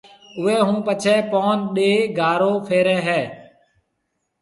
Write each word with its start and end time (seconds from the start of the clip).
اوئيَ 0.39 0.55
ھون 0.67 0.77
پڇيَ 0.85 1.15
پَن 1.31 1.57
ڏَي 1.75 1.91
گارو 2.17 2.51
ڦيرَي 2.67 2.97
ھيََََ 3.07 3.19